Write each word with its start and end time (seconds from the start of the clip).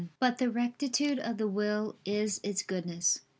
But 0.19 0.39
the 0.39 0.49
rectitude 0.49 1.19
of 1.19 1.37
the 1.37 1.47
will 1.47 1.95
is 2.05 2.39
its 2.43 2.63
goodness. 2.63 3.19